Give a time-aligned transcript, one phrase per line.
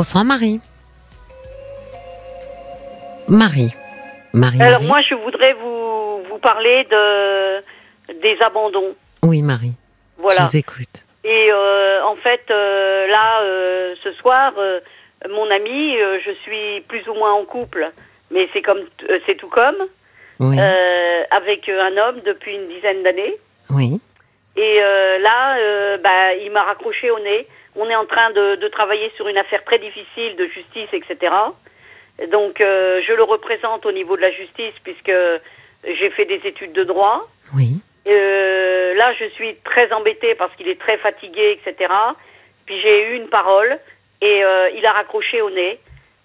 [0.00, 0.60] Bonsoir Marie.
[3.28, 3.68] Marie.
[4.32, 4.62] Marie.
[4.62, 4.86] Alors Marie.
[4.86, 7.58] moi, je voudrais vous, vous parler de
[8.22, 8.94] des abandons.
[9.22, 9.74] Oui, Marie.
[10.16, 10.38] Voilà.
[10.38, 11.04] Je vous écoute.
[11.22, 14.54] Et euh, en fait, euh, là, euh, ce soir,
[15.28, 17.86] mon ami, je suis plus ou moins en couple,
[18.30, 18.80] mais c'est comme
[19.26, 19.86] c'est tout comme
[20.38, 20.58] Oui.
[21.30, 23.36] avec un homme depuis une dizaine d'années.
[23.68, 24.00] Oui.
[24.56, 24.80] Et
[25.20, 25.58] là,
[25.98, 27.46] bah, il m'a raccroché au nez.
[27.76, 31.32] On est en train de, de travailler sur une affaire très difficile de justice, etc.
[32.28, 35.12] Donc, euh, je le représente au niveau de la justice puisque
[35.84, 37.28] j'ai fait des études de droit.
[37.54, 37.80] Oui.
[38.06, 41.92] Euh, là, je suis très embêtée parce qu'il est très fatigué, etc.
[42.66, 43.78] Puis j'ai eu une parole
[44.20, 45.78] et euh, il a raccroché au nez.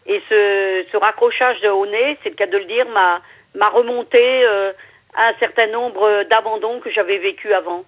[0.07, 3.21] Et ce, ce raccrochage de au nez, c'est le cas de le dire, m'a
[3.55, 4.45] m'a remonté
[5.15, 7.85] à un certain nombre d'abandons que j'avais vécu avant.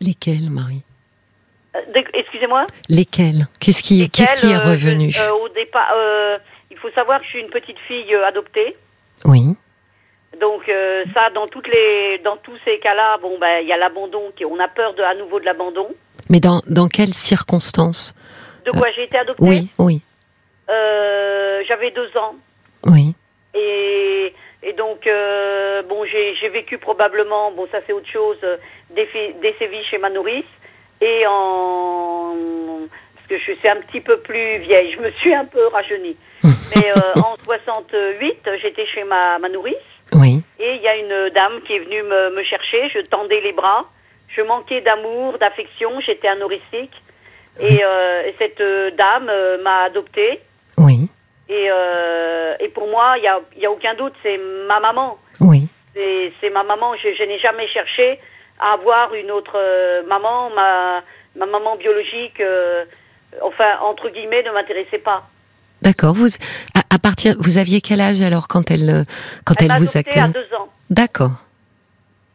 [0.00, 0.82] Lesquels, Marie?
[2.14, 2.66] Excusez-moi.
[2.88, 3.46] Lesquels?
[3.60, 5.10] Qu'est-ce qui, qu'est-ce qui est euh, revenu?
[5.10, 6.38] je- euh, Au départ, euh,
[6.70, 8.76] il faut savoir que je suis une petite fille euh, adoptée.
[9.24, 9.54] Oui.
[10.40, 13.76] Donc euh, ça, dans toutes les, dans tous ces cas-là, bon ben il y a
[13.76, 15.88] l'abandon, on a peur de à nouveau de l'abandon.
[16.30, 18.14] Mais dans, dans quelles circonstances?
[18.64, 19.42] De quoi j'ai été adoptée?
[19.44, 20.00] Oui, oui,
[20.70, 22.34] Euh, J'avais deux ans.
[22.86, 23.14] oui.
[23.54, 28.56] Et, et donc, euh, bon, j'ai vécu probablement, bon, ça c'est autre chose, euh,
[28.96, 29.06] des,
[29.42, 30.44] des sévices chez ma nourrice.
[31.02, 32.34] Et en.
[33.16, 36.16] Parce que je suis un petit peu plus vieille, je me suis un peu rajeunie.
[36.42, 39.76] Mais euh, en 68, j'étais chez ma, ma nourrice.
[40.14, 40.42] Oui.
[40.58, 42.88] Et il y a une dame qui est venue me, me chercher.
[42.94, 43.84] Je tendais les bras.
[44.28, 46.00] Je manquais d'amour, d'affection.
[46.00, 46.94] J'étais anorexique.
[47.60, 50.40] Et, euh, et cette euh, dame euh, m'a adoptée.
[50.78, 51.08] Oui.
[51.48, 51.68] Et,
[52.60, 55.18] et pour moi, il n'y a, y a aucun doute, c'est ma maman.
[55.40, 55.68] Oui.
[55.92, 56.94] C'est c'est ma maman.
[56.96, 58.18] Je, je n'ai jamais cherché
[58.60, 60.50] à avoir une autre euh, maman.
[60.50, 61.02] Ma,
[61.36, 62.84] ma maman biologique, euh,
[63.40, 65.22] enfin, entre guillemets, ne m'intéressait pas.
[65.80, 66.14] D'accord.
[66.14, 66.28] Vous,
[66.74, 69.04] à, à partir, vous aviez quel âge alors quand elle, euh,
[69.44, 70.68] quand Elle elle, vous à deux ans.
[70.90, 71.32] D'accord.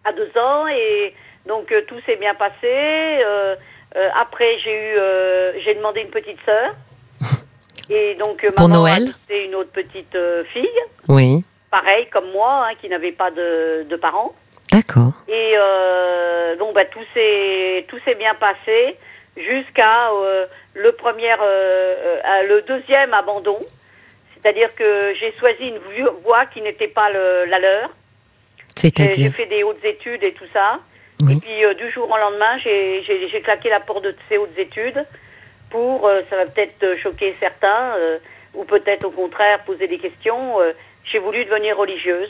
[0.04, 1.14] à deux ans et
[1.48, 2.54] donc euh, tout s'est bien passé.
[2.66, 3.56] Euh,
[3.96, 6.74] euh, après j'ai eu j'ai demandé une petite sœur
[7.90, 10.18] et donc Pour maman Noël adopté une autre petite
[10.52, 10.68] fille,
[11.08, 11.44] Oui.
[11.72, 14.34] pareil comme moi, hein, qui n'avait pas de, de parents.
[14.72, 15.14] D'accord.
[15.28, 18.98] Et euh, donc bah, tout s'est tout s'est bien passé
[19.38, 23.60] jusqu'à euh, le premier euh, euh, le deuxième abandon.
[24.34, 25.80] C'est-à-dire que j'ai choisi une
[26.24, 27.90] voie qui n'était pas le- la leur.
[28.78, 30.80] J'ai j'ai C'est-à-dire fait des hautes études et tout ça.
[31.22, 31.34] Oui.
[31.34, 35.04] Et puis du jour au lendemain, j'ai claqué la porte de ces hautes études
[35.72, 37.96] pour, ça va peut-être choquer certains,
[38.54, 40.60] ou peut-être au contraire poser des questions.
[41.12, 42.30] j'ai voulu devenir religieuse.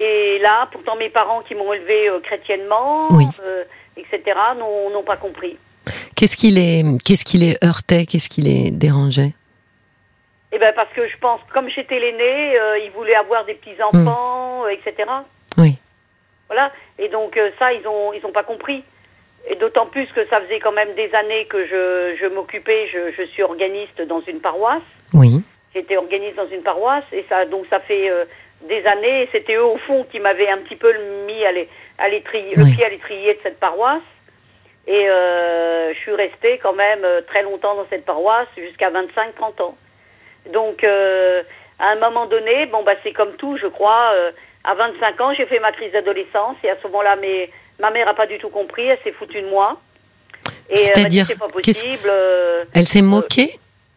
[0.00, 3.24] Et là, pourtant mes parents qui m'ont élevée euh, chrétiennement, Oui.
[3.42, 3.64] euh,
[3.96, 4.20] etc.,
[4.58, 5.56] n'ont n'ont pas compris.
[6.14, 8.06] Qu'est-ce qui les, qu'est-ce qui les heurtait?
[8.06, 9.32] Qu'est-ce qui les dérangeait?
[10.52, 13.80] Eh ben parce que je pense, comme j'étais l'aînée, euh, ils voulaient avoir des petits
[13.82, 15.08] enfants, euh, etc.
[15.58, 15.78] Oui.
[16.48, 16.72] Voilà.
[16.98, 18.82] Et donc ça, ils ont ils ont pas compris.
[19.50, 22.88] Et d'autant plus que ça faisait quand même des années que je, je m'occupais.
[22.92, 24.82] Je, je suis organiste dans une paroisse.
[25.12, 25.42] Oui.
[25.74, 28.10] J'étais organiste dans une paroisse et ça donc ça fait
[28.62, 29.28] des années.
[29.32, 30.92] C'était eux au fond qui m'avaient un petit peu
[31.26, 34.02] mis à l'é- à l'étrier, le pied à l'étrier de cette paroisse.
[34.86, 39.62] Et euh, je suis restée quand même euh, très longtemps dans cette paroisse jusqu'à 25-30
[39.62, 39.76] ans.
[40.52, 41.42] Donc euh,
[41.78, 44.12] à un moment donné, bon bah c'est comme tout, je crois.
[44.14, 44.30] euh,
[44.64, 48.08] à 25 ans, j'ai fait ma crise d'adolescence et à ce moment-là, mes, ma mère
[48.08, 48.86] a pas du tout compris.
[48.86, 49.78] Elle s'est foutue de moi.
[50.74, 52.08] C'est-à-dire, c'est pas possible.
[52.74, 53.50] Elle s'est moquée?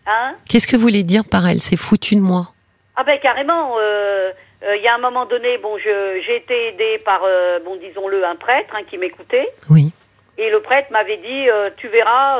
[0.06, 0.36] hein?
[0.48, 1.62] Qu'est-ce que vous voulez dire par elle?
[1.62, 2.48] S'est foutue de moi?
[2.96, 3.76] Ah ben carrément.
[3.80, 4.32] euh,
[4.64, 8.24] euh, Il y a un moment donné, bon, j'ai été aidée par, euh, bon, disons-le,
[8.26, 9.50] un prêtre hein, qui m'écoutait.
[9.70, 9.92] Oui.
[10.38, 12.40] Et le prêtre m'avait dit, euh, tu verras,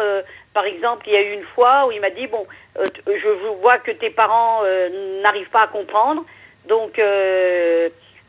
[0.54, 2.46] par exemple, il y a eu une fois où il m'a dit, bon,
[2.78, 4.64] je vois que tes parents
[5.22, 6.24] n'arrivent pas à comprendre,
[6.68, 7.00] donc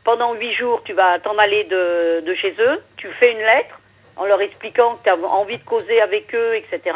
[0.03, 3.79] pendant huit jours, tu vas t'en aller de, de chez eux, tu fais une lettre
[4.15, 6.95] en leur expliquant que tu as envie de causer avec eux, etc.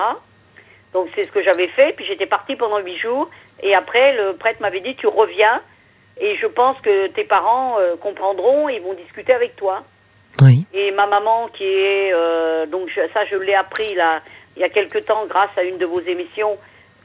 [0.94, 3.30] Donc c'est ce que j'avais fait, puis j'étais partie pendant huit jours,
[3.62, 5.62] et après le prêtre m'avait dit, tu reviens,
[6.20, 9.84] et je pense que tes parents euh, comprendront et ils vont discuter avec toi.
[10.42, 10.66] Oui.
[10.74, 14.22] Et ma maman, qui est euh, donc je- ça, je l'ai appris là
[14.56, 16.58] il y a quelque temps grâce à une de vos émissions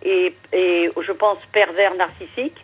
[0.03, 2.56] et, et je pense pervers narcissique,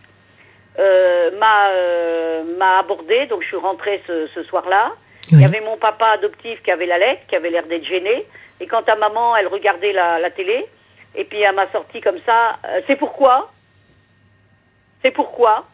[0.79, 3.27] euh, m'a euh, m'a abordé.
[3.27, 4.93] Donc je suis rentrée ce, ce soir-là.
[5.31, 8.27] Il y avait mon papa adoptif qui avait la lettre, qui avait l'air d'être gêné.
[8.61, 10.65] Et quant à maman, elle regardait la, la télé.
[11.15, 12.59] Et puis elle m'a sorti comme ça.
[12.65, 13.51] euh, C'est pourquoi?
[15.05, 15.65] C'est pourquoi?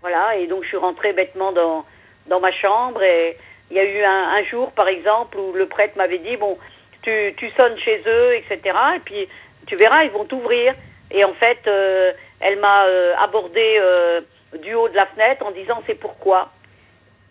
[0.00, 1.84] Voilà, et donc je suis rentrée bêtement dans,
[2.26, 3.36] dans ma chambre et
[3.70, 6.58] il y a eu un, un jour, par exemple, où le prêtre m'avait dit, bon,
[7.02, 8.76] tu, tu sonnes chez eux, etc.
[8.96, 9.28] Et puis
[9.66, 10.74] tu verras, ils vont t'ouvrir.
[11.10, 14.20] Et en fait, euh, elle m'a euh, abordé euh,
[14.58, 16.50] du haut de la fenêtre en disant c'est pourquoi?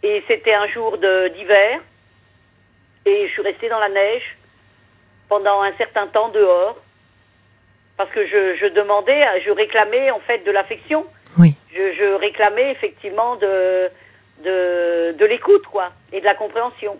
[0.03, 1.81] Et c'était un jour d'hiver.
[3.05, 4.37] Et je suis restée dans la neige
[5.27, 6.77] pendant un certain temps dehors.
[7.97, 11.05] Parce que je, je demandais, je réclamais en fait de l'affection.
[11.73, 13.89] Je, je réclamais effectivement de,
[14.43, 16.97] de, de l'écoute, quoi, et de la compréhension.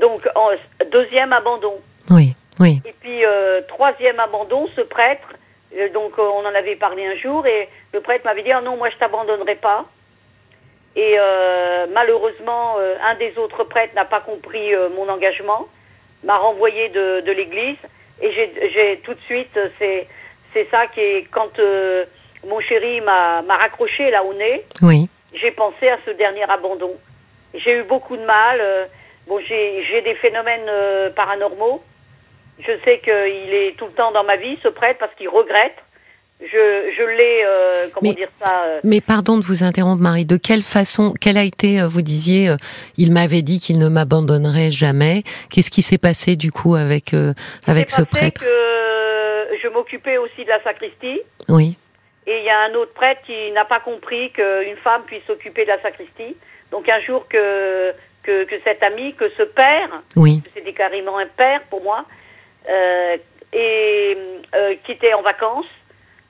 [0.00, 0.50] Donc, en-
[0.90, 1.80] deuxième abandon.
[2.10, 2.34] Oui.
[2.60, 2.80] Oui.
[2.84, 5.28] Et puis, euh, troisième abandon, ce prêtre,
[5.76, 8.60] euh, donc euh, on en avait parlé un jour, et le prêtre m'avait dit, ah
[8.60, 9.84] non, moi je t'abandonnerai pas.
[10.96, 15.68] Et euh, malheureusement, un des autres prêtres n'a pas compris mon engagement,
[16.24, 17.76] m'a renvoyé de, de l'église,
[18.22, 20.08] et j'ai- tout de suite, c'est
[20.54, 22.06] c'est ça qui est, quand euh,
[22.44, 25.08] mon chéri m'a m'a raccroché là au nez, Oui.
[25.34, 26.92] j'ai pensé à ce dernier abandon.
[27.54, 28.58] J'ai eu beaucoup de mal.
[28.60, 28.84] euh,
[29.26, 31.82] bon, j'ai des phénomènes euh, paranormaux.
[32.58, 35.76] Je sais qu'il est tout le temps dans ma vie, ce prêtre, parce qu'il regrette.
[36.40, 36.46] Je,
[36.96, 40.26] je l'ai, euh, comment Mais- dire ça euh, Mais pardon de vous interrompre, Marie.
[40.26, 42.54] De quelle façon, quelle a été, vous disiez,
[42.98, 45.22] il m'avait dit qu'il ne m'abandonnerait jamais.
[45.50, 47.14] Qu'est-ce qui s'est passé du coup avec
[47.66, 51.20] avec ce prêtre que je m'occupais aussi de la sacristie.
[51.48, 51.76] Oui.
[52.26, 55.62] Et il y a un autre prêtre qui n'a pas compris qu'une femme puisse s'occuper
[55.64, 56.36] de la sacristie.
[56.72, 57.92] Donc un jour que,
[58.24, 60.42] que, que cet ami, que ce père, Oui.
[60.54, 62.04] c'était carrément un père pour moi,
[62.68, 63.16] euh,
[63.52, 64.18] et
[64.54, 65.66] euh, qui était en vacances.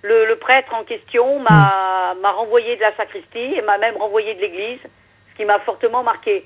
[0.02, 4.34] Le, le prêtre en question m'a m'a renvoyé de la sacristie et m'a même renvoyé
[4.34, 4.78] de l'église,
[5.32, 6.44] ce qui m'a fortement marqué.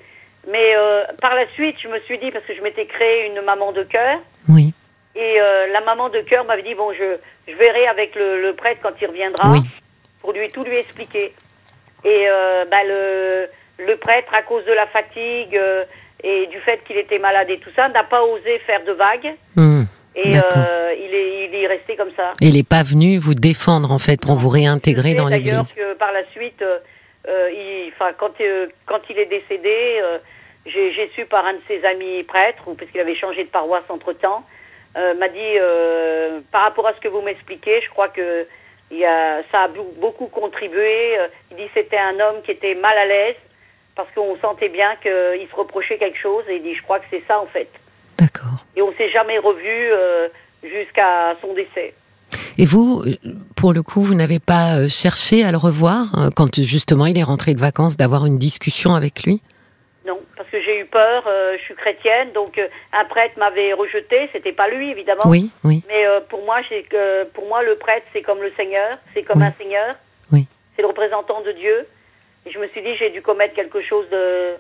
[0.49, 3.43] Mais euh, par la suite, je me suis dit, parce que je m'étais créé une
[3.43, 4.19] maman de cœur,
[4.49, 4.60] Oui.
[5.15, 7.17] Et euh, la maman de cœur m'avait dit, bon, je,
[7.51, 9.61] je verrai avec le, le prêtre quand il reviendra, Oui.
[10.21, 11.33] pour lui tout lui expliquer.
[12.05, 13.49] Et euh, bah, le,
[13.85, 15.85] le prêtre, à cause de la fatigue euh,
[16.23, 19.35] et du fait qu'il était malade et tout ça, n'a pas osé faire de vagues.
[19.57, 19.83] Hmm.
[20.17, 22.33] Et euh, il, est, il est resté comme ça.
[22.41, 25.75] Il n'est pas venu vous défendre en fait pour vous réintégrer dans D'ailleurs l'Église.
[25.75, 26.79] que par la suite, euh,
[27.29, 30.19] euh, il, quand, euh, quand il est décédé, euh,
[30.67, 33.49] j'ai j'ai su par un de ses amis prêtres, ou parce qu'il avait changé de
[33.51, 34.43] paroisse entre-temps,
[34.97, 38.47] euh, m'a dit, euh, par rapport à ce que vous m'expliquez, je crois que
[38.91, 41.19] y a, ça a beaucoup contribué.
[41.19, 43.37] Euh, Il dit que c'était un homme qui était mal à l'aise,
[43.95, 47.07] parce qu'on sentait bien qu'il se reprochait quelque chose, et il dit, je crois que
[47.11, 47.69] c'est ça en fait.
[48.19, 48.65] D'accord.
[48.77, 50.29] Et on s'est jamais revu euh,
[50.63, 51.95] jusqu'à son décès.
[52.59, 53.05] Et vous,
[53.57, 56.07] pour le coup, vous n'avez pas cherché à le revoir
[56.37, 59.41] quand justement il est rentré de vacances, d'avoir une discussion avec lui?
[60.41, 61.25] Parce que j'ai eu peur.
[61.27, 64.31] euh, je suis chrétienne, donc euh, un prêtre m'avait rejeté.
[64.33, 65.27] C'était pas lui, évidemment.
[65.27, 68.51] Oui, oui, Mais euh, pour moi, j'ai que pour moi, le prêtre, c'est comme le
[68.57, 68.91] Seigneur.
[69.15, 69.45] C'est comme Oui.
[69.45, 69.97] un Seigneur.
[70.33, 70.47] Oui.
[70.75, 71.87] C'est le représentant de Dieu.
[72.47, 74.55] Et je me suis dit, j'ai dû commettre quelque chose de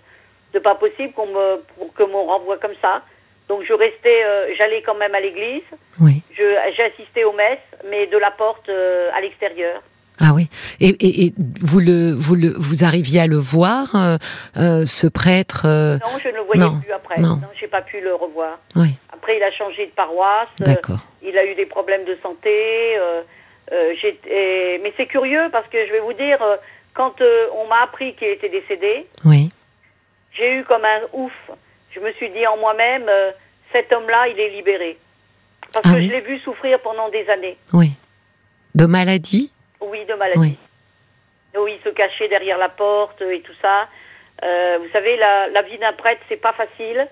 [0.53, 3.01] de pas possible qu'on me pour que m'on renvoie comme ça.
[3.49, 5.63] Donc je restais, j'allais quand même à l'église.
[5.99, 6.21] oui.
[6.37, 6.45] Je
[6.77, 9.81] j'ai assisté aux messes, mais de la porte à l'extérieur.
[10.21, 10.49] Ah oui.
[10.81, 14.19] Et, et, et vous le, vous le, vous arriviez à le voir, euh,
[14.57, 17.19] euh, ce prêtre euh, Non, je ne le voyais non, plus après.
[17.21, 17.37] non.
[17.37, 18.59] Non, j'ai pas pu le revoir.
[18.77, 20.49] Oui, Après, il a changé de paroisse.
[20.61, 20.99] d'accord.
[21.23, 22.51] il a eu des problèmes de santé.
[23.71, 26.39] et- mais c'est curieux parce que je vais vous dire,
[26.95, 27.15] quand
[27.55, 29.51] on m'a appris qu'il était décédé, Oui,
[30.37, 31.33] j'ai eu comme un ouf.
[31.95, 33.09] Je me suis dit en moi-même,
[33.73, 34.99] cet homme-là, il est libéré.
[35.73, 37.57] Parce Ah que oui je l'ai vu souffrir pendant des années.
[37.73, 37.93] oui.
[38.77, 40.59] De maladie Oui, de maladie.
[41.55, 41.73] Oui.
[41.73, 43.89] Il se cachait derrière la porte et tout ça.
[44.43, 47.07] Euh, vous savez, la, la vie d'un prêtre, c'est pas facile.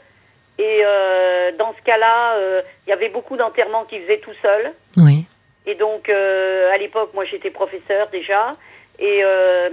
[0.58, 4.72] Et euh, dans ce cas-là, euh, il y avait beaucoup d'enterrements qu'il faisait tout seul.
[4.96, 5.26] Oui,
[5.66, 8.52] Et donc, euh, à l'époque, moi, j'étais professeur déjà.
[8.98, 9.70] Et, euh,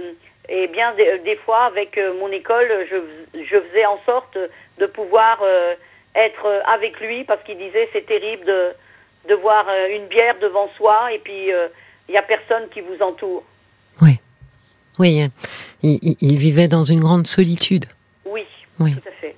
[0.48, 4.36] et bien, des, des fois, avec mon école, je, je faisais en sorte
[4.78, 5.74] de pouvoir euh,
[6.14, 8.70] être avec lui parce qu'il disait c'est terrible de,
[9.28, 11.68] de voir une bière devant soi et puis euh,
[12.08, 13.44] il n'y a personne qui vous entoure.
[14.02, 14.18] oui.
[14.98, 15.28] Oui, euh,
[15.82, 17.84] il, il- il vivait dans une grande solitude.
[18.24, 18.46] Oui,
[18.80, 18.94] Oui.
[18.94, 19.36] tout à fait.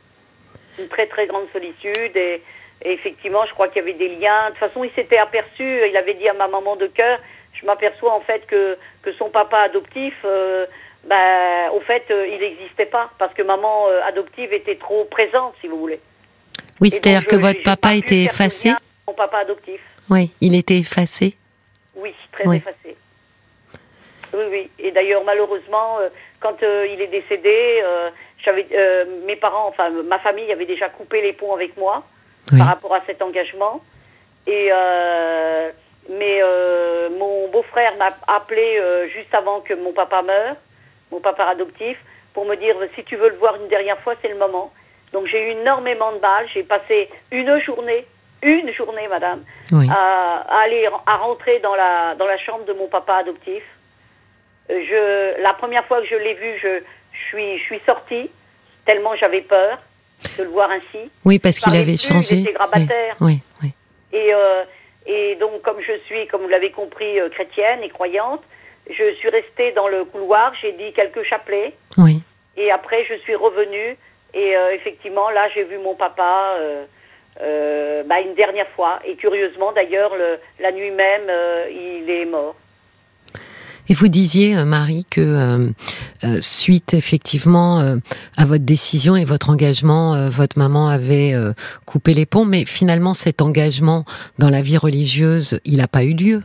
[0.78, 2.40] Une très très grande solitude et,
[2.82, 4.44] et effectivement, je crois qu'il y avait des liens.
[4.46, 7.18] De toute façon, il s'était aperçu, il avait dit à ma maman de cœur,
[7.60, 10.64] je m'aperçois en fait que, que son papa adoptif, euh,
[11.08, 15.54] ben, au fait, euh, il n'existait pas parce que maman euh, adoptive était trop présente,
[15.60, 15.98] si vous voulez.
[16.80, 18.70] Oui, c'est-à-dire que votre papa était effacé
[19.08, 21.34] Mon papa adoptif, Oui, il était effacé.
[22.44, 22.56] Oui, très Oui.
[22.56, 22.96] effacé.
[24.34, 24.70] Oui, oui.
[24.78, 26.08] Et d'ailleurs, malheureusement, euh,
[26.40, 28.10] quand euh, il est décédé, euh,
[28.44, 28.66] j'avais,
[29.26, 32.04] mes parents, enfin ma famille avait déjà coupé les ponts avec moi
[32.52, 32.58] Oui.
[32.58, 33.82] par rapport à cet engagement.
[34.46, 34.70] Et
[36.10, 36.40] mais
[37.18, 38.80] mon beau-frère m'a appelé
[39.12, 40.56] juste avant que mon papa meure,
[41.10, 41.98] mon papa adoptif,
[42.32, 44.72] pour me dire si tu veux le voir une dernière fois, c'est le moment.
[45.12, 46.46] Donc j'ai eu énormément de balles.
[46.54, 48.06] J'ai passé une journée
[48.42, 49.42] une journée, madame,
[49.72, 49.86] Oui.
[49.90, 53.62] à, à aller à rentrer dans la dans la chambre de mon papa adoptif.
[54.70, 56.80] Euh, Je la première fois que je l'ai vu, je,
[57.12, 58.30] je suis je suis sortie
[58.86, 59.78] tellement j'avais peur
[60.38, 61.10] de le voir ainsi.
[61.24, 62.34] Oui, parce il qu'il avait plus, changé.
[62.36, 63.14] il était grabataire.
[63.20, 63.72] Oui, oui,
[64.12, 64.64] Et, euh,
[65.06, 68.42] et donc, comme je suis, comme vous l'avez compris, euh, chrétienne et croyante,
[68.90, 72.20] je suis restée dans le couloir, j'ai dit quelques chapelets, oui.
[72.56, 73.96] et après, je suis revenue,
[74.34, 76.54] et euh, effectivement, là, j'ai vu mon papa
[77.40, 82.24] euh, bah, une dernière fois, et curieusement, d'ailleurs, le- la nuit même, euh, il est
[82.26, 82.54] mort.
[83.90, 85.68] Et vous disiez, euh, Marie, que euh,
[86.24, 87.96] euh, suite effectivement euh,
[88.36, 91.32] à votre décision et votre engagement, votre maman avait
[91.86, 94.04] coupé les ponts, mais finalement cet engagement
[94.38, 96.42] dans la vie religieuse, il n'a pas eu lieu.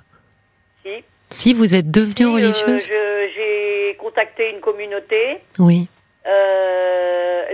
[0.85, 1.03] Si.
[1.29, 2.87] Si vous êtes devenue religieuse,
[3.35, 5.87] J'ai contacté une communauté, oui,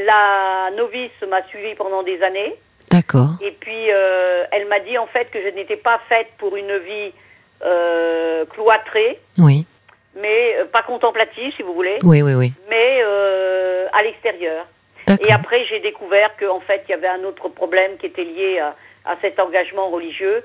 [0.05, 2.55] la novice m'a suivi pendant des années,
[2.89, 6.55] d'accord, Et puis, euh, elle m'a dit en fait que je n'étais pas faite pour
[6.55, 7.13] une vie
[7.63, 9.65] euh, cloîtrée, oui,
[10.15, 13.01] mais euh, pas contemplative, si vous voulez, oui, oui, oui, mais
[13.91, 14.65] à l'extérieur.
[15.27, 18.60] Et après, j'ai découvert qu'en fait, il y avait un autre problème qui était lié
[18.60, 20.43] à, à cet engagement religieux,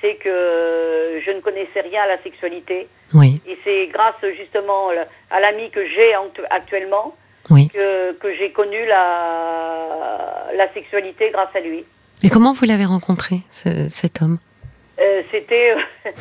[0.00, 2.88] c'est que je ne connaissais rien à la sexualité.
[3.14, 4.88] oui, Et c'est grâce justement
[5.30, 7.14] à l'ami que j'ai actu- actuellement
[7.50, 7.68] oui.
[7.72, 11.84] que, que j'ai connu la, la sexualité grâce à lui.
[12.22, 14.38] Et comment vous l'avez rencontré, ce- cet homme?
[14.98, 15.74] Euh, c'était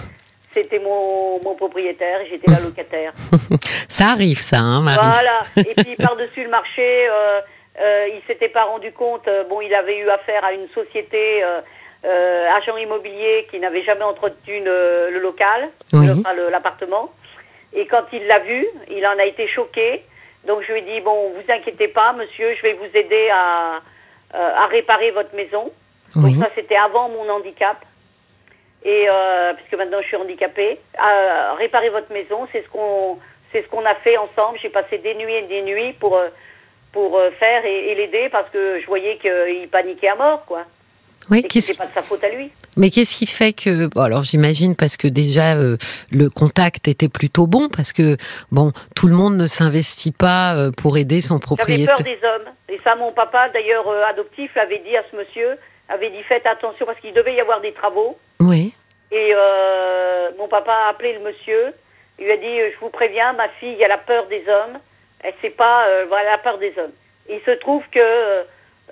[0.53, 3.13] c'était mon, mon propriétaire j'étais la locataire.
[3.89, 5.41] Ça arrive, ça, hein, Marie voilà.
[5.57, 7.41] Et puis par-dessus le marché, euh,
[7.79, 9.27] euh, il s'était pas rendu compte.
[9.27, 14.03] euh, bon, il avait eu affaire à une société euh, agent immobilier qui n'avait jamais
[14.03, 16.07] entretenu le, le local, Oui.
[16.51, 17.11] l'appartement.
[17.73, 20.03] Et quand il l'a vu, il en a été choqué.
[20.45, 23.81] Donc je lui ai dit bon, vous inquiétez pas, monsieur, je vais vous aider à
[24.33, 25.71] euh, à réparer votre maison.
[26.15, 27.77] Oui, Donc ça, c'était avant mon handicap.
[28.83, 33.17] Et euh, puisque maintenant je suis handicapée, à réparer votre maison, c'est ce qu'on
[33.51, 34.59] c'est ce qu'on a fait ensemble.
[34.61, 36.27] J'ai passé des nuits et des nuits pour euh,
[36.91, 40.65] pour euh, faire et, et l'aider parce que je voyais qu'il paniquait à mort, quoi.
[41.29, 41.39] Oui.
[41.39, 42.51] Et qu'est-ce c'était pas de sa faute à lui.
[42.77, 45.77] Mais qu'est-ce qui fait que bon, alors j'imagine parce que déjà euh,
[46.11, 48.17] le contact était plutôt bon parce que
[48.51, 51.95] bon tout le monde ne s'investit pas euh, pour aider son J'avais propriétaire.
[51.95, 52.53] peur des hommes.
[52.69, 55.57] Et ça, mon papa, d'ailleurs euh, adoptif, l'avait dit à ce monsieur,
[55.89, 58.17] avait dit faites attention parce qu'il devait y avoir des travaux.
[58.39, 58.73] Oui,
[59.11, 61.73] Et euh, mon papa a appelé le monsieur.
[62.19, 64.79] Il lui a dit, euh, je vous préviens, ma fille, elle a peur des hommes.
[65.21, 66.91] Elle sait pas, euh, voilà, elle a peur des hommes.
[67.29, 67.99] Il se trouve que,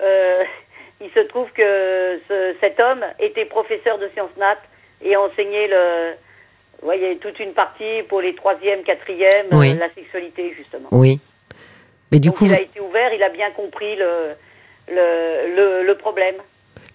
[0.01, 0.43] euh,
[1.03, 4.57] il se trouve que ce- cet homme était professeur de sciences nat
[5.03, 6.13] et enseignait le,
[6.81, 9.75] voyez, toute une partie pour les troisième, quatrième, Oui.
[9.77, 10.89] la sexualité justement.
[10.91, 11.19] oui.
[12.11, 14.35] Mais du Donc coup, il a été ouvert, il a bien compris le,
[14.87, 16.35] le, le, le problème.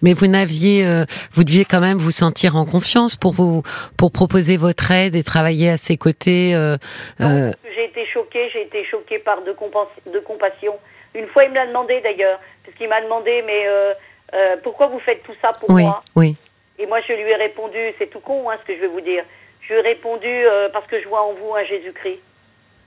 [0.01, 3.61] mais vous n'aviez, euh, vous deviez quand même vous sentir en confiance pour vous
[3.97, 6.55] pour proposer votre aide et travailler à ses côtés.
[6.55, 6.77] euh,
[7.19, 10.75] euh, J'ai été choquée, j'ai été choquée par de, compens- de compassion.
[11.15, 13.93] Une fois, il me l'a demandé d'ailleurs, parce qu'il m'a demandé, mais euh,
[14.33, 16.35] euh, pourquoi vous faites tout ça pour oui, moi oui,
[16.77, 19.01] Et moi, je lui ai répondu, c'est tout con, hein, ce que je vais vous
[19.01, 19.23] dire.
[19.61, 22.19] Je lui ai répondu euh, parce que je vois en vous un Jésus-Christ.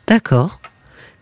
[0.07, 0.61] d'accord.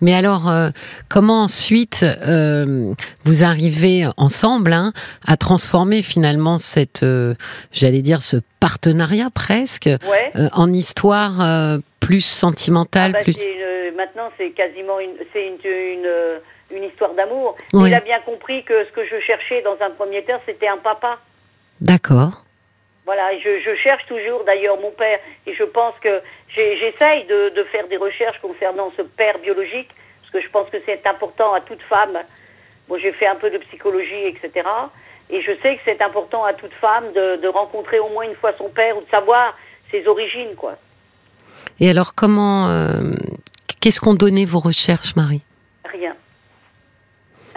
[0.02, 0.70] Mais alors, euh,
[1.10, 4.94] comment ensuite euh, vous arrivez ensemble hein,
[5.28, 7.34] à transformer finalement cette, euh,
[7.70, 10.30] j'allais dire, ce partenariat presque Ouais.
[10.54, 13.34] en histoire plus sentimentale, Ah bah, plus.
[13.34, 16.10] c'est une- maintenant, c'est quasiment une, c'est une, une,
[16.70, 17.56] une histoire d'amour.
[17.72, 17.90] Oui.
[17.90, 20.78] Il a bien compris que ce que je cherchais dans un premier temps, c'était un
[20.78, 21.18] papa.
[21.80, 22.44] D'accord.
[23.06, 26.20] Voilà, et je, je cherche toujours d'ailleurs mon père, et je pense que
[26.54, 29.88] j'essaye de, de faire des recherches concernant ce père biologique,
[30.20, 32.18] parce que je pense que c'est important à toute femme.
[32.88, 34.68] Bon, j'ai fait un peu de psychologie, etc.
[35.30, 38.34] Et je sais que c'est important à toute femme de, de rencontrer au moins une
[38.34, 39.56] fois son père ou de savoir
[39.90, 40.76] ses origines, quoi.
[41.80, 43.14] Et alors, comment, euh,
[43.80, 45.42] qu'est-ce qu'ont donné vos recherches, Marie?
[45.84, 46.14] Rien.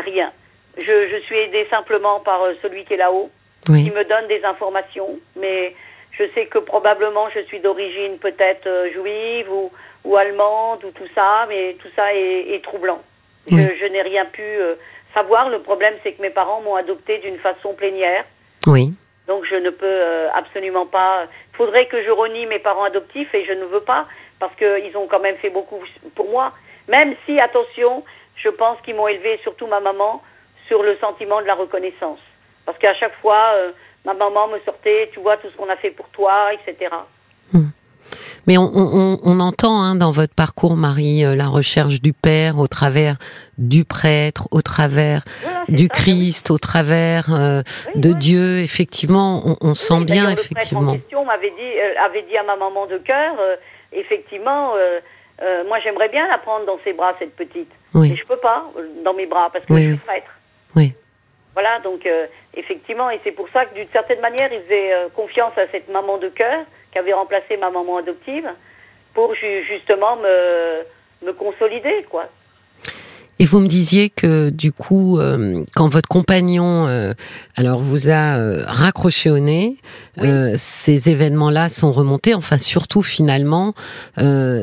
[0.05, 0.31] Rien.
[0.77, 3.29] Je, je suis aidée simplement par euh, celui qui est là-haut,
[3.65, 5.75] qui me donne des informations, mais
[6.11, 9.71] je sais que probablement je suis d'origine peut-être euh, juive ou,
[10.03, 13.01] ou allemande ou tout ça, mais tout ça est, est troublant.
[13.47, 13.67] Je, Oui.
[13.79, 14.75] je n'ai rien pu euh,
[15.13, 15.49] savoir.
[15.49, 18.25] Le problème, c'est que mes parents m'ont adopté d'une façon plénière,
[18.67, 18.93] oui,
[19.27, 21.25] donc je ne peux euh, absolument pas.
[21.53, 24.07] Il faudrait que je renie mes parents adoptifs et je ne veux pas
[24.39, 25.81] parce qu'ils ont quand même fait beaucoup
[26.15, 26.51] pour moi.
[26.87, 28.03] Même si, attention,
[28.35, 30.21] je pense qu'ils m'ont élevé, surtout ma maman,
[30.67, 32.19] sur le sentiment de la reconnaissance.
[32.65, 33.71] Parce qu'à chaque fois, euh,
[34.05, 36.89] ma maman me sortait, tu vois, tout ce qu'on a fait pour toi, etc.
[38.45, 42.59] Mais on, on, on entend hein, dans votre parcours, Marie, euh, la recherche du Père
[42.59, 43.15] au travers
[43.57, 47.61] du prêtre, au travers Voilà, du ça, Christ, au travers euh,
[47.95, 48.15] Oui, de oui.
[48.15, 48.59] Dieu.
[48.59, 50.93] Effectivement, on, sent bien, d'ailleurs, Le prêtre en effectivement.
[50.93, 53.35] question m'avait dit, euh, avait dit à ma maman de cœur,
[53.93, 54.73] effectivement,
[55.41, 57.71] euh, moi j'aimerais bien la prendre dans ses bras, cette petite.
[57.93, 60.31] Mais Oui, je peux pas euh, dans mes bras parce que Oui, je suis prêtre.
[60.75, 60.93] oui,
[61.53, 65.09] Voilà, donc euh, effectivement, et c'est pour ça que d'une certaine manière, il faisait euh,
[65.15, 68.49] confiance à cette maman de cœur qui avait remplacé ma maman adoptive
[69.13, 70.83] pour ju- justement me,
[71.23, 72.25] me consolider, quoi.
[73.39, 77.13] Et vous me disiez que du coup, euh, quand votre compagnon, euh,
[77.57, 79.77] alors vous a euh, raccroché au nez,
[80.17, 80.27] Oui.
[80.29, 82.35] euh, ces événements-là sont remontés.
[82.35, 83.73] Enfin, surtout finalement,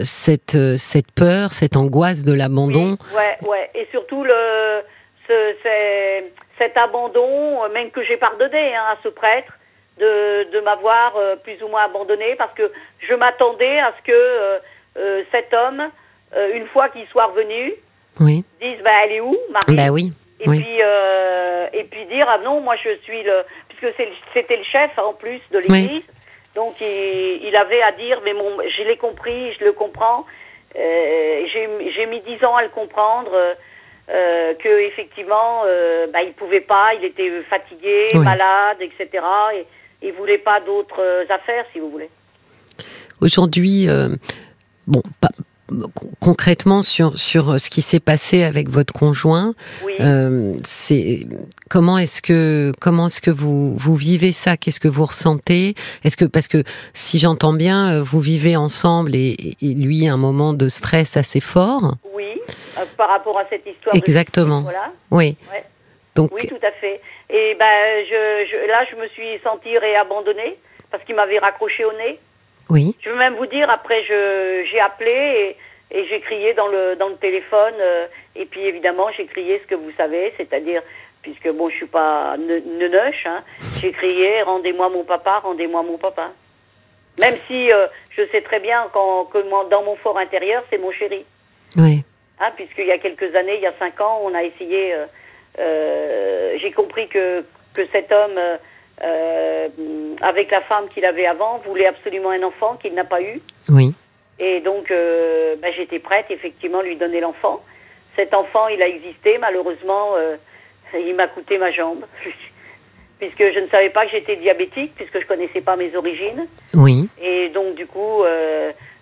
[0.02, 2.96] cette cette peur, cette angoisse de l'abandon.
[3.12, 3.70] Oui, ouais, ouais.
[3.74, 4.82] Et surtout le,
[5.26, 5.32] ce,
[6.58, 9.52] cet abandon, même que j'ai pardonné hein, à ce prêtre,
[9.98, 11.12] de, de m'avoir
[11.42, 12.70] plus ou moins abandonné parce que
[13.06, 15.82] je m'attendais à ce que cet homme,
[16.54, 17.74] une fois qu'il soit revenu,
[18.18, 18.44] Oui.
[18.60, 20.12] dise bah, elle est où, Marie Bah oui.
[20.40, 20.60] et oui.
[20.60, 23.94] puis euh, et puis dire ah non moi je suis le puisque
[24.34, 26.02] c'était le chef en plus de l'église
[26.54, 30.24] donc il, il avait à dire mais mon je l'ai compris je le comprends
[30.76, 31.46] euh,
[31.94, 33.32] j'ai mis dix ans à le comprendre
[34.10, 38.20] euh, que effectivement euh, bah, il pouvait pas il était fatigué Oui.
[38.20, 39.24] malade etc
[39.54, 39.66] et
[40.02, 42.10] il voulait pas d'autres affaires si vous voulez
[43.20, 44.08] Aujourd'hui, euh,
[44.86, 45.02] bon,
[46.20, 51.26] concrètement sur sur ce qui s'est passé avec votre conjoint, oui euh, c'est
[51.68, 54.56] comment est-ce que comment est-ce que vous vous vivez ça?
[54.56, 55.74] Qu'est-ce que vous ressentez?
[56.04, 56.62] Est-ce que parce que
[56.94, 61.40] si j'entends bien, euh, vous vivez ensemble et, et lui un moment de stress assez
[61.40, 61.94] fort.
[62.14, 62.40] oui
[62.78, 64.62] euh, par rapport à cette histoire Exactement.
[64.62, 65.36] voilà Oui.
[65.50, 65.64] Ouais.
[66.14, 67.00] Donc Oui, tout à fait.
[67.28, 70.58] Et ben, je, je, là, je me suis sentie réabandonnée
[70.90, 72.18] parce qu'il m'avait raccroché au nez.
[72.70, 75.56] Oui, Je veux même vous dire, après, j'ai appelé
[75.90, 77.74] et, et j'ai crié dans le, dans le téléphone.
[77.80, 80.82] euh, et puis, évidemment, j'ai crié ce que vous savez, c'est-à-dire,
[81.22, 83.42] puisque bon, je suis pas ne- neunoche, hein,
[83.80, 86.30] j'ai crié rendez-moi mon papa, rendez-moi mon papa.
[87.20, 90.78] Même si euh, je sais très bien qu'en- que moi, dans mon fort intérieur, c'est
[90.78, 91.24] mon chéri
[91.76, 92.02] oui,
[92.40, 94.94] hein, puisqu'il y a quelques années, il y a cinq ans, on a essayé.
[95.58, 98.38] euh, J'ai compris que que cet homme,
[99.02, 99.68] euh,
[100.20, 103.94] avec la femme qu'il avait avant, voulait absolument un enfant qu'il n'a pas eu, oui,
[104.38, 107.62] et donc euh, ben, j'étais prête effectivement à lui donner l'enfant.
[108.16, 110.36] Cet enfant, il a existé, malheureusement, euh,
[110.94, 112.04] il m'a coûté ma jambe.
[113.18, 116.46] Puisque je ne savais pas que j'étais diabétique, puisque je connaissais pas mes origines.
[116.72, 117.06] oui.
[117.20, 118.22] Et donc, du coup,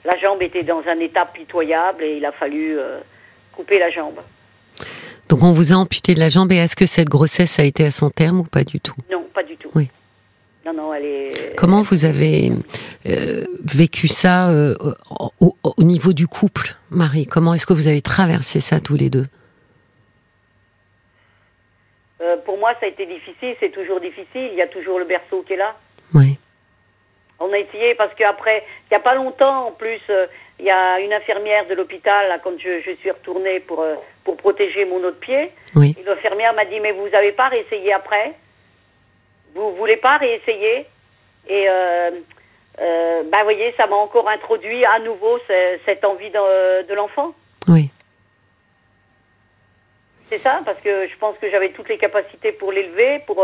[0.04, 2.76] la jambe était dans un état pitoyable et il a fallu
[3.52, 4.18] couper la jambe.
[5.28, 7.84] Donc on vous a amputé de la jambe et est-ce que cette grossesse a été
[7.84, 8.94] à son terme ou pas du tout?
[9.10, 9.70] Non, pas du tout.
[9.74, 9.90] Oui.
[10.64, 11.56] Non, non, elle est.
[11.56, 12.52] Comment vous avez
[13.06, 14.74] euh, vécu ça euh,
[15.40, 17.26] au, au- au niveau du couple, Marie?
[17.26, 19.26] Comment est-ce que vous avez traversé ça tous les deux?
[22.20, 24.48] Euh, pour moi, ça a été difficile, c'est toujours difficile.
[24.52, 25.76] Il y a toujours le berceau qui est là.
[26.14, 26.38] Oui,
[27.38, 30.00] On a essayé parce qu'après, il n'y a pas longtemps, en plus,
[30.60, 33.94] il y a une infirmière de l'hôpital, là, quand je, je suis retournée pour, euh,
[34.24, 35.52] pour protéger mon autre pied.
[35.76, 38.32] oui, Et l'infirmière m'a dit, mais vous n'avez pas réessayé après?
[39.54, 40.86] Vous voulez pas réessayer?
[41.48, 42.10] Et, euh,
[42.80, 47.32] euh, bah, voyez, ça m'a encore introduit à nouveau ce- cette envie de, de l'enfant.
[47.68, 47.90] oui,
[50.28, 53.42] C'est ça, parce que je pense que j'avais toutes les capacités pour l'élever, pour.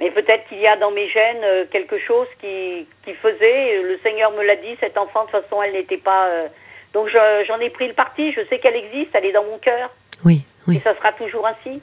[0.00, 3.82] Euh, mais peut-être qu'il y a dans mes gènes euh, quelque chose qui, qui faisait.
[3.82, 6.26] Le Seigneur me l'a dit, cet enfant, de toute façon, elle n'était pas.
[6.28, 6.46] euh,
[6.92, 8.32] donc je- j'en ai pris le parti.
[8.32, 9.90] Je sais qu'elle existe, elle est dans mon cœur,
[10.24, 10.36] oui,
[10.68, 10.80] et oui.
[10.84, 11.80] ça sera toujours ainsi.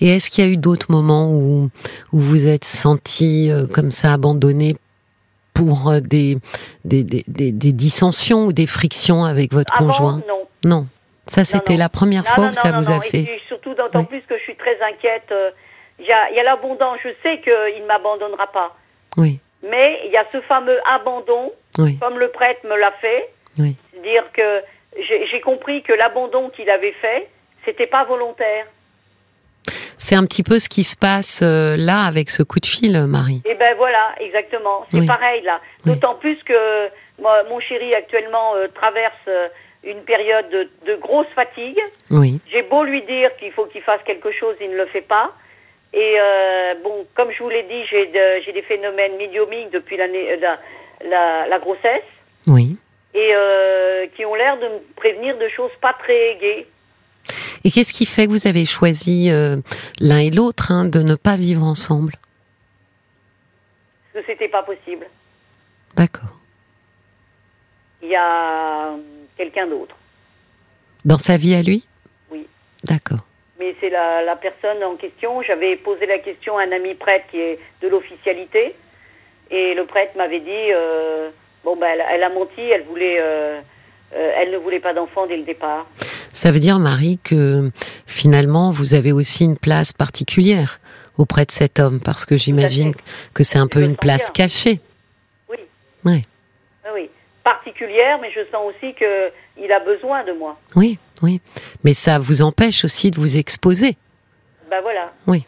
[0.00, 1.70] Et est-ce qu'il y a eu d'autres moments où,
[2.12, 4.76] où vous êtes senti euh, comme ça abandonné
[5.54, 6.36] pour euh, des,
[6.84, 10.22] des, des, des, dissensions ou des frictions avec votre Avant, conjoint?
[10.28, 10.46] non.
[10.64, 10.86] Non.
[11.26, 13.22] Ça, c'était la première Non, fois non, où ça non, vous non, a Et fait.
[13.22, 14.06] puis, surtout d'autant Oui.
[14.06, 15.28] plus que je suis très inquiète.
[15.30, 15.50] euh,
[15.98, 16.92] Il y a, y a l'abandon.
[17.02, 18.74] Je sais qu'il ne m'abandonnera pas.
[19.16, 23.28] Oui, Mais il y a ce fameux abandon, oui, comme le prêtre me l'a fait.
[23.58, 23.76] oui.
[24.02, 24.62] dire que
[25.30, 27.28] j'ai compris que l'abandon qu'il avait fait,
[27.64, 28.66] c'était pas volontaire.
[29.98, 33.06] C'est un petit peu ce qui se passe euh, là avec ce coup de fil,
[33.06, 33.40] Marie.
[33.46, 34.84] Et ben voilà, exactement.
[34.90, 35.06] C'est Oui.
[35.06, 35.60] pareil là.
[35.86, 36.88] D'autant plus que
[37.20, 39.48] moi, mon chéri actuellement euh, traverse euh,
[39.84, 41.80] une période de, de grosse fatigue.
[42.10, 45.00] Oui, J'ai beau lui dire qu'il faut qu'il fasse quelque chose, il ne le fait
[45.02, 45.32] pas.
[45.96, 49.96] Et euh, bon, comme je vous l'ai dit, j'ai de- j'ai des phénomènes médiumiques depuis
[49.96, 50.58] l'année euh, la,
[51.08, 52.02] la, la grossesse
[52.48, 52.76] oui.
[53.14, 56.66] et euh, qui ont l'air de me prévenir de choses pas très gaies.
[57.64, 59.56] Et qu'est-ce qui fait que vous avez choisi euh,
[60.00, 62.14] l'un et l'autre hein, de ne pas vivre ensemble?
[64.12, 65.06] Parce que c'était pas possible.
[65.96, 66.36] D'accord.
[68.02, 68.90] il y a
[69.36, 69.96] quelqu'un d'autre.
[71.04, 71.84] Dans sa vie à lui?
[72.30, 72.46] Oui.
[72.82, 73.24] D'accord.
[73.60, 75.42] Mais c'est la, la personne en question.
[75.42, 78.74] J'avais posé la question à un ami prêtre qui est de l'officialité.
[79.50, 81.30] Et le prêtre m'avait dit euh,
[81.64, 83.60] bon, ben, elle, elle a menti, elle, voulait, euh,
[84.14, 85.86] euh, elle ne voulait pas d'enfant dès le départ.
[86.32, 87.70] Ça veut dire, Marie, que
[88.06, 90.80] finalement, vous avez aussi une place particulière
[91.16, 92.92] auprès de cet homme, parce que j'imagine
[93.34, 94.46] que c'est un Je peu une place bien.
[94.46, 94.80] cachée.
[95.48, 95.58] Oui.
[96.04, 96.24] Ouais.
[96.84, 97.08] Ah oui.
[97.44, 100.58] Particulière, mais je sens aussi qu'il a besoin de moi.
[100.74, 101.40] Oui, oui.
[101.84, 103.96] Mais ça vous empêche aussi de vous exposer.
[104.70, 105.12] Ben voilà.
[105.26, 105.46] Oui.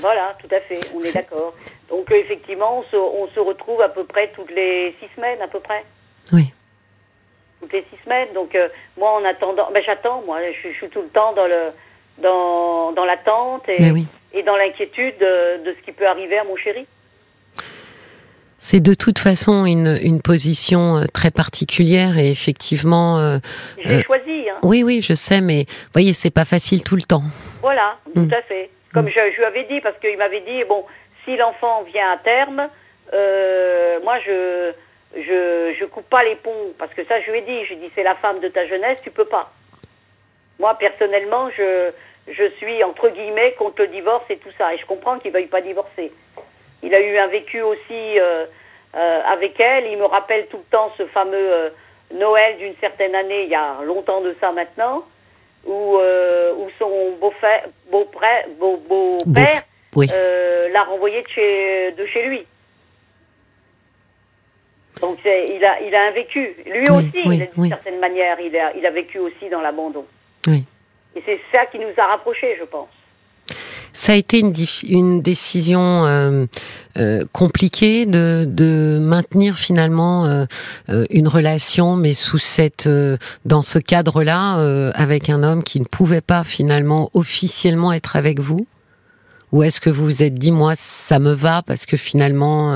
[0.00, 1.54] Voilà, tout à fait, on est, d'accord.
[1.88, 5.46] Donc effectivement, on se, on se retrouve à peu près toutes les six semaines, à
[5.46, 5.84] peu près.
[6.32, 6.52] Oui.
[7.60, 8.32] Toutes les six semaines.
[8.34, 11.46] Donc euh, moi, en attendant, ben j'attends, moi, je, je suis tout le temps dans
[11.46, 11.70] le
[12.18, 14.06] dans, dans l'attente et, oui.
[14.32, 16.84] et dans l'inquiétude de, de ce qui peut arriver à mon chéri.
[18.60, 23.38] C'est de toute façon une, une position euh, très particulière et effectivement, euh,
[23.78, 24.58] Je l'ai Euh, choisi, hein.
[24.62, 27.22] oui, oui, je sais, mais voyez, c'est pas facile tout le temps.
[27.62, 28.32] Voilà, tout Mm.
[28.34, 28.70] à fait.
[28.92, 30.84] Comme je, je lui avais dit, parce qu'il m'avait dit, bon,
[31.24, 32.68] si l'enfant vient à terme,
[33.14, 34.72] euh, moi, je,
[35.14, 36.72] je, je coupe pas les ponts.
[36.78, 38.48] Parce que ça, je lui ai dit, je lui ai dit, c'est la femme de
[38.48, 39.52] ta jeunesse, tu peux pas.
[40.58, 41.90] Moi, personnellement, je,
[42.32, 44.74] je suis, entre guillemets, contre le divorce et tout ça.
[44.74, 46.10] Et je comprends qu'il veuille pas divorcer.
[46.82, 48.46] Il a eu un vécu aussi euh,
[48.94, 49.86] euh, avec elle.
[49.86, 51.70] Il me rappelle tout le temps ce fameux euh,
[52.14, 55.04] Noël d'une certaine année, il y a longtemps de ça maintenant,
[55.66, 58.08] où, euh, où son beau-père beau
[58.58, 59.62] beau, beau père
[59.94, 60.06] Oui.
[60.12, 62.46] euh, l'a renvoyé de chez, de chez lui.
[65.00, 66.56] Donc il a, il a un vécu.
[66.66, 70.06] Lui Oui, aussi, oui, d'une certaine manière, il a, il a vécu aussi dans l'abandon.
[70.46, 70.64] Oui.
[71.14, 72.88] Et c'est ça qui nous a rapprochés, je pense.
[73.98, 76.46] Ça a été une, décision euh,
[76.98, 82.88] euh, compliquée de, de maintenir finalement euh, une relation, mais sous cette,
[83.44, 88.68] dans ce cadre-là, avec un homme qui ne pouvait pas finalement officiellement être avec vous?
[89.50, 92.70] Ou est-ce que vous vous êtes dit, moi, ça me va parce que finalement,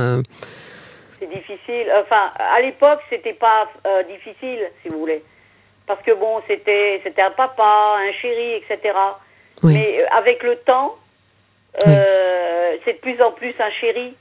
[1.21, 1.87] C'est difficile.
[2.01, 3.69] Enfin, à l'époque, c'était pas
[4.09, 5.23] difficile, si vous voulez.
[5.87, 8.93] Parce que bon, c'était c'était un papa, un chéri, etc.
[9.63, 10.97] oui, Mais avec le temps,
[11.87, 14.15] euh, c'est de plus en plus un chéri.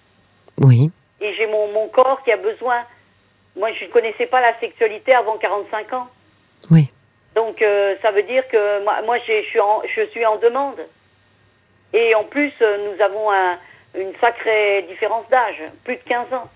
[0.61, 2.83] oui, Et j'ai mon, mon corps qui a besoin.
[3.57, 6.07] Moi, je ne connaissais pas la sexualité avant 45 ans.
[6.69, 6.89] oui.
[7.33, 10.79] Donc, euh, ça veut dire que moi, moi je, suis en, je suis en demande.
[11.93, 13.57] Et en plus, euh, nous avons un-
[13.97, 16.49] une sacrée différence d'âge, plus de 15 ans.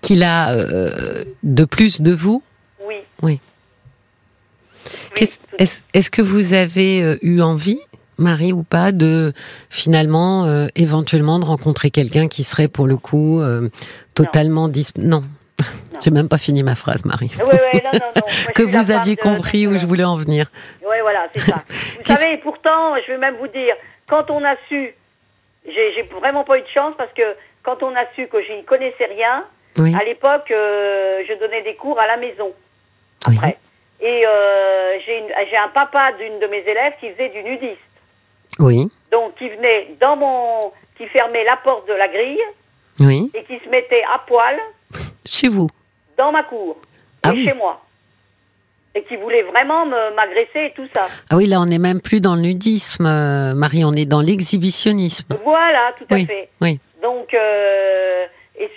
[0.00, 2.42] Qu'il a euh, de plus de vous?
[2.80, 3.02] Oui.
[3.22, 3.40] Oui.
[5.16, 7.80] Est-ce est-ce que vous avez eu envie,
[8.18, 9.32] Marie, ou pas, de
[9.70, 13.68] finalement, euh, éventuellement, de rencontrer quelqu'un qui serait pour le coup euh,
[14.14, 14.88] totalement dis...
[14.98, 15.24] Non.
[16.00, 17.30] J'ai même pas fini ma phrase, Marie.
[17.40, 18.12] Oui, oui, non, non, non.
[18.14, 20.46] Moi, je que vous aviez de- compris de- où je voulais en venir.
[20.82, 21.64] Oui, voilà, c'est ça.
[21.68, 23.74] Vous savez, pourtant, je vais même vous dire,
[24.08, 24.94] quand on a su,
[25.66, 27.22] j'ai vraiment pas eu de chance parce que
[27.64, 29.44] quand on a su que je n'y connaissais rien,
[29.78, 29.94] Oui.
[30.00, 32.52] à l'époque, euh, je donnais des cours à la maison.
[33.26, 33.36] Oui.
[34.00, 37.78] Et euh, j'ai un papa d'une de mes élèves qui faisait du nudiste.
[38.58, 38.88] Oui.
[39.12, 40.72] Donc, qui venait dans mon.
[40.96, 42.40] qui fermait la porte de la grille
[43.00, 43.30] Oui.
[43.34, 44.56] et qui se mettait à poil
[45.24, 45.68] Chez vous.
[46.16, 46.76] dans ma cour
[47.22, 47.44] Ah et oui.
[47.44, 47.80] chez moi.
[48.94, 51.06] Et qui voulait vraiment me- m'agresser et tout ça.
[51.30, 54.20] Ah oui, là, on n'est même plus dans le nudisme, euh, Marie, on est dans
[54.20, 55.26] l'exhibitionnisme.
[55.44, 56.48] Voilà, tout à fait.
[56.60, 56.80] Oui.
[57.02, 58.24] Donc, euh,
[58.58, 58.68] et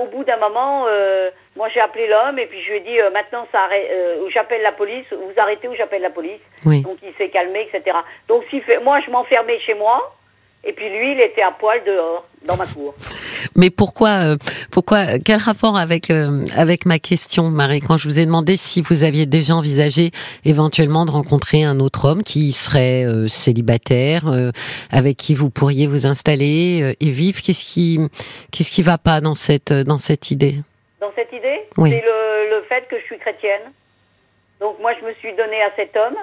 [0.00, 3.00] au bout d'un moment, euh, moi j'ai appelé l'homme et puis je lui ai dit
[3.00, 6.40] euh, maintenant ça arrête, euh, j'appelle la police, vous arrêtez ou j'appelle la police.
[6.64, 6.82] Oui.
[6.82, 7.96] Donc il s'est calmé, etc.
[8.28, 10.16] Donc s'il fait, moi je m'enfermais chez moi
[10.64, 12.94] et puis lui il était à poil dehors dans ma cour.
[13.54, 14.36] Mais pourquoi, euh,
[14.70, 18.82] pourquoi, quel rapport avec euh, avec ma question, Marie, quand je vous ai demandé si
[18.82, 20.10] vous aviez déjà envisagé
[20.44, 24.50] éventuellement de rencontrer un autre homme qui serait euh, célibataire, euh,
[24.90, 27.98] avec qui vous pourriez vous installer euh, et vivre, qu'est-ce qui,
[28.50, 30.56] qu'est-ce qui va pas dans cette dans cette idée?
[31.00, 31.90] Dans cette idée, Oui.
[31.90, 33.72] c'est le, le fait que je suis chrétienne.
[34.60, 36.16] Donc moi je me suis donnée à cet homme.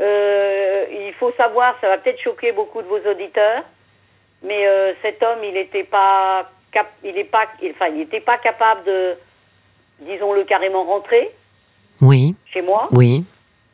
[0.00, 3.62] Euh, il faut savoir, ça va peut-être choquer beaucoup de vos auditeurs,
[4.42, 8.20] mais euh, cet homme, il n'était pas, cap, il est pas, il- enfin, il n'était
[8.20, 9.14] pas capable de,
[10.00, 11.30] disons-le carrément, rentrer
[12.00, 12.88] Oui, chez moi.
[12.90, 13.24] oui.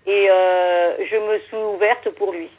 [0.06, 2.50] Et euh, je me suis ouverte pour lui.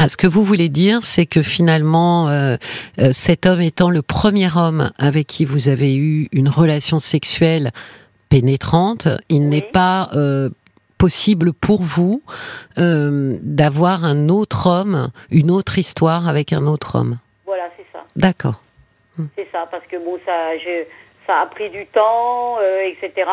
[0.00, 2.56] Ah, ce que vous voulez dire, c'est que finalement, euh,
[3.00, 7.72] euh, cet homme étant le premier homme avec qui vous avez eu une relation sexuelle
[8.28, 9.46] pénétrante, il Oui.
[9.48, 10.50] n'est pas euh,
[10.98, 12.22] possible pour vous
[12.78, 17.18] euh, d'avoir un autre homme, une autre histoire avec un autre homme.
[17.44, 18.04] Voilà, c'est ça.
[18.14, 18.60] D'accord.
[19.36, 20.84] C'est ça, parce que bon, ça, je,
[21.26, 22.56] ça a pris du temps,
[22.86, 23.28] etc.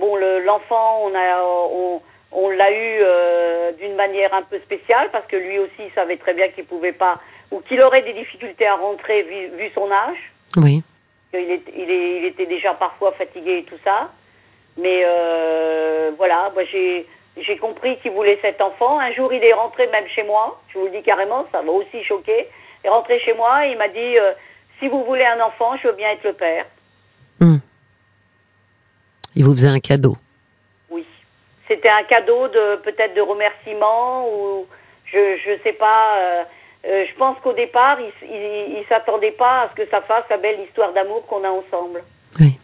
[0.00, 2.00] bon, l'enfant, on a, on,
[2.34, 6.48] on l'a eu d'une manière un peu spéciale parce que lui aussi savait très bien
[6.48, 7.20] qu'il pouvait pas
[7.50, 10.32] ou qu'il aurait des difficultés à rentrer vu, son âge.
[10.56, 10.82] Oui.
[11.32, 14.10] Il, il, était déjà parfois fatigué et tout ça.
[14.76, 19.00] Mais euh, voilà, moi j'ai j'ai compris qu'il voulait cet enfant.
[19.00, 20.60] Un jour, il est rentré même chez moi.
[20.68, 22.48] Je vous le dis carrément, ça m'a aussi choqué.
[22.82, 24.32] Il est rentré chez moi et il m'a dit euh,
[24.78, 26.66] si vous voulez un enfant, je veux bien être le père.
[27.40, 27.58] Hmm.
[29.34, 30.16] Il vous faisait un cadeau.
[31.68, 34.66] C'était un cadeau de peut-être de remerciement ou
[35.06, 36.18] je je sais pas.
[36.18, 36.44] Euh,
[36.86, 40.60] euh, je pense qu'au départ, il, s'attendait pas à ce que ça fasse la belle
[40.60, 42.02] histoire d'amour qu'on a ensemble.
[42.38, 42.58] Oui.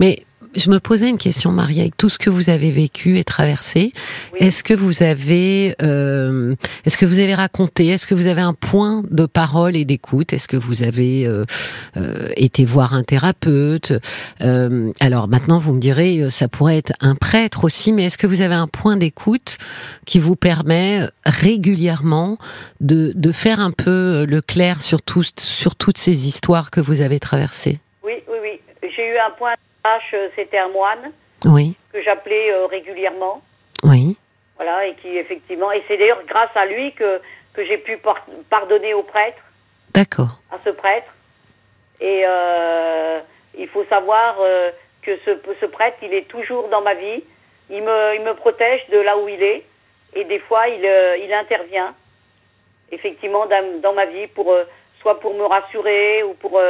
[0.00, 0.16] Mais
[0.56, 3.92] je me posais une question, Marie, avec tout ce que vous avez vécu et traversé.
[4.38, 8.54] Est-ce que vous avez, euh, est-ce que vous avez raconté, est-ce que vous avez un
[8.54, 10.32] point de parole et d'écoute?
[10.32, 11.44] Est-ce que vous avez euh,
[11.96, 13.92] euh, été voir un thérapeute?
[14.40, 18.18] Euh, Alors maintenant, vous me direz, euh, ça pourrait être un prêtre aussi, mais est-ce
[18.18, 19.58] que vous avez un point d'écoute
[20.04, 22.38] qui vous permet régulièrement
[22.80, 27.00] de, de faire un peu le clair sur, tout, sur toutes ces histoires que vous
[27.00, 27.78] avez traversées?
[28.04, 28.60] Oui, oui, oui.
[28.96, 29.65] J'ai eu un point euh,
[30.34, 31.12] c'était un moine.
[31.44, 31.76] Oui.
[31.92, 33.42] Que j'appelais euh, régulièrement.
[33.82, 34.16] Oui.
[34.56, 37.20] Voilà, et qui effectivement, et c'est d'ailleurs grâce à lui que,
[37.52, 37.98] que j'ai pu
[38.48, 39.38] pardonner au prêtre.
[39.92, 40.40] D'accord.
[40.50, 41.12] À ce prêtre.
[42.00, 43.20] Et euh,
[43.56, 44.36] il faut savoir
[45.02, 47.22] que ce, ce prêtre, il est toujours dans ma vie.
[47.70, 49.64] Il me, il me protège de là où il est.
[50.14, 50.80] Et des fois, il,
[51.22, 51.94] il intervient,
[52.90, 54.54] effectivement, dans, dans ma vie, pour,
[55.00, 56.60] soit pour me rassurer ou pour,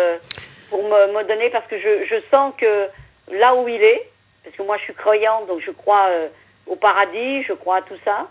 [0.70, 2.88] pour me, me donner, parce que je, je sens que
[3.32, 4.10] là où il est,
[4.44, 6.28] parce que moi je suis croyante, donc je crois euh,
[6.66, 8.28] au paradis, je crois à tout ça,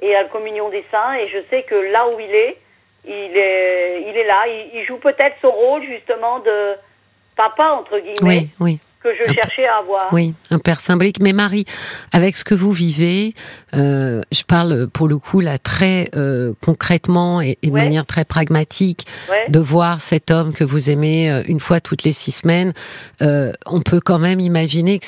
[0.00, 2.58] et à la communion des saints, et je sais que là où il est,
[3.04, 6.74] il est, il est là, il, joue peut-être son rôle justement de
[7.36, 8.16] papa, entre guillemets.
[8.22, 10.08] Oui, oui que je cherchais à avoir.
[10.12, 11.18] Oui, un père symbolique.
[11.20, 11.64] Mais Marie,
[12.12, 13.34] avec ce que vous vivez,
[13.74, 19.06] euh, je parle pour le coup là très euh, concrètement et, de manière très pragmatique,
[19.48, 22.72] de voir cet homme que vous aimez euh, une fois toutes les six semaines,
[23.20, 25.06] on peut quand même imaginer que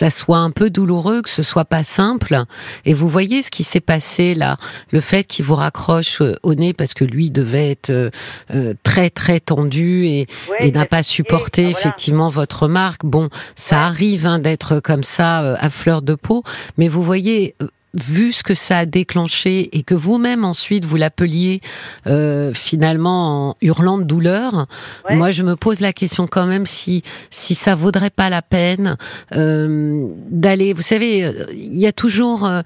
[0.00, 2.44] ça soit un peu douloureux, que ce soit pas simple.
[2.86, 4.56] Et vous voyez ce qui s'est passé là,
[4.92, 8.08] le fait qu'il vous raccroche euh, au nez parce que lui devait être euh,
[8.54, 10.26] euh, très très tendu et,
[10.72, 13.04] n'a pas supporté effectivement votre remarque.
[13.04, 16.44] Bon, ça arrive hein, d'être comme ça à fleur de peau,
[16.78, 17.56] mais vous voyez
[17.94, 21.60] vu ce que ça a déclenché et que vous-même ensuite vous l'appeliez
[22.06, 24.66] euh, finalement en hurlant de douleur,
[25.10, 28.96] moi je me pose la question quand même si si ça vaudrait pas la peine
[29.34, 30.72] euh, d'aller.
[30.72, 32.62] Vous savez, il y a toujours euh,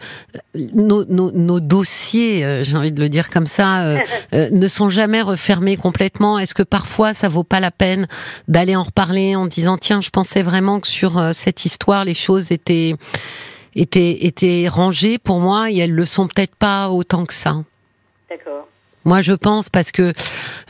[0.75, 3.99] nos, nos, nos, dossiers, euh, j'ai envie de le dire comme ça, euh,
[4.33, 6.39] ne sont jamais refermés complètement.
[6.39, 8.07] Est-ce que parfois ça vaut pas la peine
[8.49, 12.53] d'aller en reparler en disant tiens, je pensais vraiment que sur cette histoire les choses
[12.53, 12.95] étaient
[13.77, 17.57] étaient, étaient rangées pour moi et elles le sont peut-être pas autant que ça.
[18.31, 18.69] D'accord.
[19.05, 20.13] Moi, je pense parce que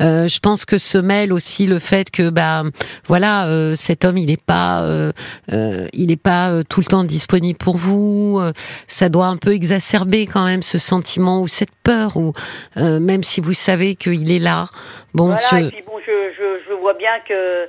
[0.00, 2.64] euh, je pense que se mêle aussi le fait que bah
[3.06, 5.12] voilà euh, cet homme il n'est pas euh,
[5.52, 8.40] euh il est pas euh, tout le temps disponible pour vous.
[8.88, 12.32] ça doit un peu exacerber quand même ce sentiment ou cette peur ou
[12.76, 14.66] même si vous savez qu'il est là.
[15.14, 15.56] Bon, voilà, je...
[15.56, 17.66] et puis bon, je, je, je vois bien que,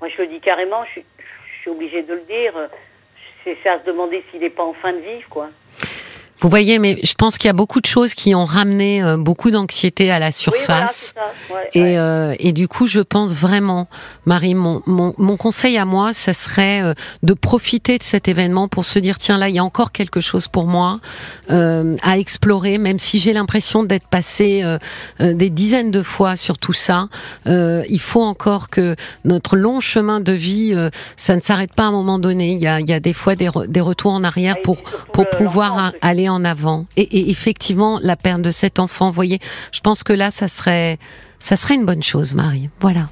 [0.00, 1.04] moi je le dis carrément, je suis,
[1.56, 2.52] je suis obligée de le dire
[3.44, 5.50] c'est à se demander s'il n'est pas en fin de vie, quoi.
[6.40, 9.16] Vous voyez, mais je pense qu'il y a beaucoup de choses qui ont ramené euh,
[9.16, 11.14] beaucoup d'anxiété à la surface.
[11.72, 13.88] et, euh, et du coup, je pense vraiment,
[14.26, 18.68] Marie, mon, mon, mon conseil à moi, ça serait euh, de profiter de cet événement
[18.68, 21.00] pour se dire, tiens, là, il y a encore quelque chose pour moi
[21.48, 24.64] à explorer, même si j'ai l'impression d'être passé
[25.20, 27.08] des dizaines de fois sur tout ça.
[27.46, 30.74] il faut encore que notre long chemin de vie,
[31.16, 32.52] ça ne s'arrête pas à un moment donné.
[32.52, 35.28] Il y a, il y a des fois des, des retours en arrière pour, pour
[35.28, 36.86] pouvoir aller en en avant.
[36.96, 39.38] Et, effectivement, la perte de cet enfant, vous voyez,
[39.72, 40.98] je pense que là, ça serait,
[41.38, 42.68] ça serait une bonne chose, Marie.
[42.80, 43.08] Voilà.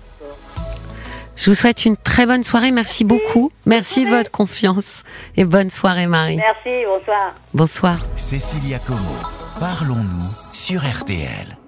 [1.37, 2.73] Je vous souhaite une très bonne soirée.
[2.73, 3.51] Merci beaucoup.
[3.65, 5.03] Merci de votre confiance.
[5.37, 6.37] Et bonne soirée, Marie.
[6.37, 7.35] Merci, bonsoir.
[7.55, 7.99] Bonsoir.
[8.17, 9.17] Cécilia Como,
[9.59, 11.62] parlons-nous sur RTL.